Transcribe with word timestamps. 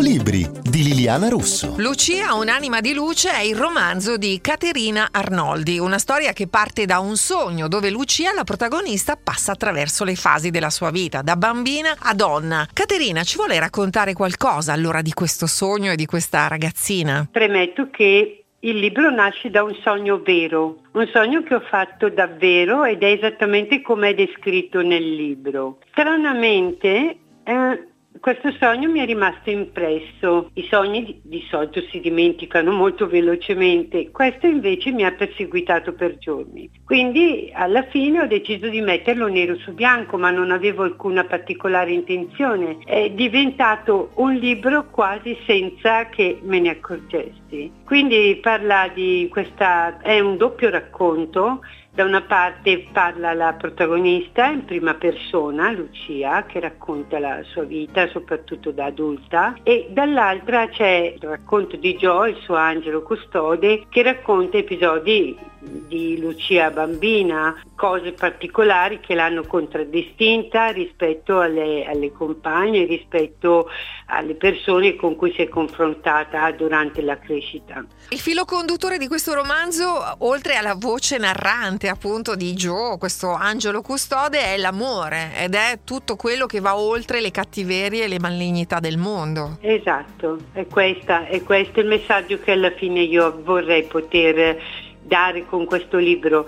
libri 0.00 0.48
di 0.62 0.82
Liliana 0.82 1.28
Russo. 1.28 1.74
Lucia, 1.76 2.34
un'anima 2.34 2.80
di 2.80 2.94
luce, 2.94 3.30
è 3.30 3.42
il 3.42 3.54
romanzo 3.54 4.16
di 4.16 4.40
Caterina 4.40 5.08
Arnoldi, 5.10 5.78
una 5.78 5.98
storia 5.98 6.32
che 6.32 6.48
parte 6.48 6.86
da 6.86 7.00
un 7.00 7.16
sogno 7.16 7.68
dove 7.68 7.90
Lucia, 7.90 8.32
la 8.32 8.44
protagonista, 8.44 9.16
passa 9.16 9.52
attraverso 9.52 10.04
le 10.04 10.14
fasi 10.14 10.50
della 10.50 10.70
sua 10.70 10.90
vita, 10.90 11.20
da 11.20 11.36
bambina 11.36 11.94
a 11.98 12.14
donna. 12.14 12.66
Caterina, 12.72 13.22
ci 13.24 13.36
vuole 13.36 13.58
raccontare 13.58 14.14
qualcosa 14.14 14.72
allora 14.72 15.02
di 15.02 15.12
questo 15.12 15.46
sogno 15.46 15.92
e 15.92 15.96
di 15.96 16.06
questa 16.06 16.48
ragazzina? 16.48 17.28
Premetto 17.30 17.90
che 17.90 18.44
il 18.60 18.78
libro 18.78 19.10
nasce 19.10 19.50
da 19.50 19.62
un 19.62 19.76
sogno 19.82 20.20
vero, 20.22 20.80
un 20.92 21.08
sogno 21.12 21.42
che 21.42 21.54
ho 21.54 21.60
fatto 21.60 22.08
davvero 22.08 22.84
ed 22.84 23.02
è 23.02 23.10
esattamente 23.10 23.82
come 23.82 24.10
è 24.10 24.14
descritto 24.14 24.80
nel 24.80 25.14
libro. 25.14 25.78
Stranamente 25.90 27.16
eh, 27.44 27.89
questo 28.20 28.52
sogno 28.60 28.90
mi 28.90 29.00
è 29.00 29.06
rimasto 29.06 29.50
impresso. 29.50 30.50
I 30.52 30.66
sogni 30.70 31.04
di, 31.04 31.20
di, 31.24 31.46
solito 31.48 31.80
si 31.90 32.00
dimenticano 32.00 32.70
molto 32.70 33.08
velocemente, 33.08 34.10
questo 34.10 34.46
invece 34.46 34.92
mi 34.92 35.04
ha 35.04 35.12
perseguitato 35.12 35.94
per 35.94 36.18
giorni. 36.18 36.70
Quindi 36.84 37.50
alla 37.52 37.84
fine 37.84 38.20
ho 38.20 38.26
deciso 38.26 38.68
di 38.68 38.82
metterlo 38.82 39.26
nero 39.26 39.56
su 39.56 39.72
bianco, 39.72 40.18
ma 40.18 40.30
non 40.30 40.50
avevo 40.50 40.82
alcuna 40.82 41.24
particolare 41.24 41.92
intenzione. 41.92 42.78
È 42.84 43.10
diventato 43.10 44.10
un 44.16 44.34
libro 44.34 44.90
quasi 44.90 45.36
senza 45.46 46.10
che 46.10 46.38
me 46.42 46.60
ne 46.60 46.70
accorgessi. 46.70 47.72
Quindi 47.84 48.38
parla 48.42 48.90
di 48.92 49.28
questa, 49.30 49.98
è 50.00 50.20
un 50.20 50.36
doppio 50.36 50.68
racconto 50.68 51.60
da 51.92 52.04
una 52.04 52.22
parte 52.22 52.86
parla 52.92 53.32
la 53.34 53.54
protagonista 53.54 54.46
in 54.46 54.64
prima 54.64 54.94
persona, 54.94 55.72
Lucia, 55.72 56.44
che 56.44 56.60
racconta 56.60 57.18
la 57.18 57.42
sua 57.42 57.64
vita, 57.64 58.06
soprattutto 58.08 58.70
da 58.70 58.86
adulta, 58.86 59.56
e 59.62 59.88
dall'altra 59.90 60.68
c'è 60.68 61.14
il 61.16 61.28
racconto 61.28 61.76
di 61.76 61.96
Joe, 61.96 62.30
il 62.30 62.36
suo 62.42 62.54
angelo 62.54 63.02
custode, 63.02 63.86
che 63.88 64.02
racconta 64.02 64.56
episodi 64.56 65.36
di 65.60 66.18
Lucia 66.18 66.70
bambina, 66.70 67.62
cose 67.74 68.12
particolari 68.12 69.00
che 69.00 69.14
l'hanno 69.14 69.44
contraddistinta 69.44 70.68
rispetto 70.68 71.40
alle, 71.40 71.84
alle, 71.84 72.12
compagne, 72.12 72.84
rispetto 72.84 73.68
alle 74.06 74.34
persone 74.34 74.96
con 74.96 75.16
cui 75.16 75.32
si 75.32 75.42
è 75.42 75.48
confrontata 75.48 76.50
durante 76.52 77.02
la 77.02 77.18
crescita. 77.18 77.84
Il 78.08 78.18
filo 78.18 78.44
conduttore 78.44 78.98
di 78.98 79.06
questo 79.06 79.34
romanzo, 79.34 79.86
oltre 80.18 80.56
alla 80.56 80.74
voce 80.74 81.18
narrante 81.18 81.88
appunto 81.88 82.34
di 82.34 82.52
Joe, 82.54 82.98
questo 82.98 83.30
angelo 83.32 83.82
custode, 83.82 84.38
è 84.38 84.56
l'amore 84.56 85.32
ed 85.38 85.54
è 85.54 85.80
tutto 85.84 86.16
quello 86.16 86.46
che 86.46 86.60
va 86.60 86.76
oltre 86.76 87.20
le 87.20 87.30
cattiverie 87.30 88.04
e 88.04 88.08
le 88.08 88.18
malignità 88.18 88.80
del 88.80 88.96
mondo. 88.96 89.58
Esatto, 89.60 90.38
è, 90.52 90.66
questa, 90.66 91.26
è 91.26 91.42
questo 91.42 91.80
il 91.80 91.86
messaggio 91.86 92.38
che 92.40 92.52
alla 92.52 92.72
fine 92.72 93.02
io 93.02 93.40
vorrei 93.42 93.84
poter 93.84 94.88
dare 95.02 95.46
con 95.46 95.64
questo 95.64 95.98
libro. 95.98 96.46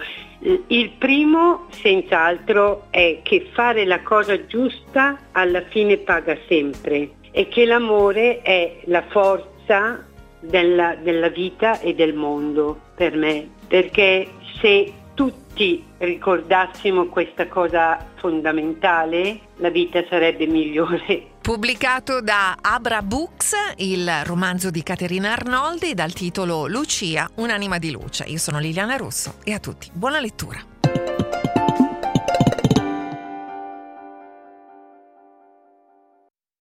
Il 0.67 0.91
primo, 0.99 1.67
senz'altro, 1.71 2.87
è 2.91 3.21
che 3.23 3.49
fare 3.53 3.85
la 3.85 4.03
cosa 4.03 4.47
giusta 4.47 5.19
alla 5.33 5.63
fine 5.69 5.99
paga 5.99 6.37
sempre 6.49 7.11
e 7.31 7.49
che 7.49 7.65
l'amore 7.65 8.43
è 8.43 8.81
la 8.85 9.03
forza 9.09 10.07
della, 10.41 10.97
della 10.97 11.29
vita 11.29 11.81
e 11.81 11.95
del 11.95 12.15
mondo 12.15 12.79
per 12.95 13.17
me, 13.17 13.49
perché 13.69 14.29
se 14.61 14.93
tutti 15.15 15.85
ricordassimo 15.99 17.07
questa 17.07 17.49
cosa 17.49 18.05
fondamentale, 18.17 19.41
la 19.57 19.71
vita 19.71 20.05
sarebbe 20.09 20.47
migliore. 20.47 21.31
Pubblicato 21.43 22.21
da 22.21 22.57
Abra 22.61 23.03
Books, 23.03 23.53
il 23.77 24.11
romanzo 24.25 24.71
di 24.71 24.83
Caterina 24.83 25.33
Arnoldi 25.33 25.95
dal 25.95 26.13
titolo 26.13 26.67
Lucia, 26.67 27.29
un'anima 27.37 27.79
di 27.79 27.91
luce. 27.91 28.25
Io 28.25 28.39
sono 28.39 28.59
Liliana 28.59 28.97
Russo 28.97 29.35
e 29.45 29.53
a 29.53 29.59
tutti 29.59 29.91
buona 29.93 30.21
lettura. 30.21 30.72